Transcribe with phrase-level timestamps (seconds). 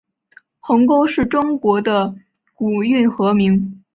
[0.59, 2.15] 鸿沟是中国的
[2.55, 3.83] 古运河名。